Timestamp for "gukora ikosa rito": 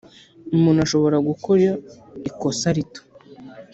1.27-3.01